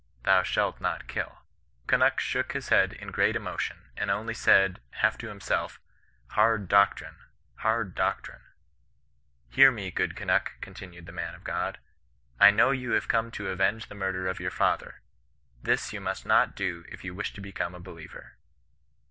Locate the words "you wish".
17.03-17.31